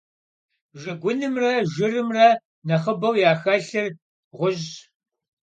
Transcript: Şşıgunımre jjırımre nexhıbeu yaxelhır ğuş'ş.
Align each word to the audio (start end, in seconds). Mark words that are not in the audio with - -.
Şşıgunımre 0.79 1.53
jjırımre 1.71 2.27
nexhıbeu 2.67 3.13
yaxelhır 3.23 3.91
ğuş'ş. 4.39 4.71